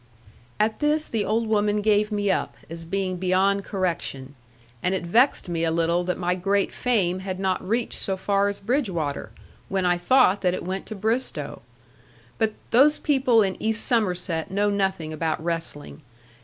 At 0.59 0.79
this 0.79 1.05
the 1.05 1.23
old 1.23 1.45
woman 1.47 1.79
gave 1.83 2.11
me 2.11 2.31
up, 2.31 2.57
as 2.71 2.85
being 2.85 3.17
beyond 3.17 3.63
correction: 3.63 4.33
and 4.81 4.95
it 4.95 5.05
vexed 5.05 5.47
me 5.47 5.63
a 5.63 5.69
little 5.69 6.03
that 6.05 6.17
my 6.17 6.33
great 6.33 6.71
fame 6.73 7.19
had 7.19 7.39
not 7.39 7.61
reached 7.63 7.99
so 7.99 8.17
far 8.17 8.47
as 8.47 8.59
Bridgwater, 8.59 9.29
when 9.69 9.85
I 9.85 9.99
thought 9.99 10.41
that 10.41 10.55
it 10.55 10.63
went 10.63 10.87
to 10.87 10.95
Bristowe. 10.95 11.61
But 12.39 12.53
those 12.71 12.97
people 12.97 13.43
in 13.43 13.61
East 13.61 13.85
Somerset 13.85 14.49
know 14.49 14.71
nothing 14.71 15.13
about 15.13 15.39
wrestling. 15.43 16.01